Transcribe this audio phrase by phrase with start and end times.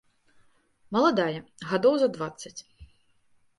[0.95, 1.39] Маладая,
[1.73, 2.57] гадоў за дваццаць.